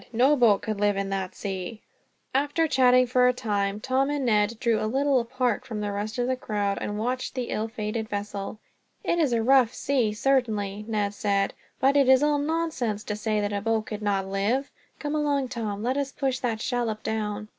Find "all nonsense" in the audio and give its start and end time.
12.23-13.03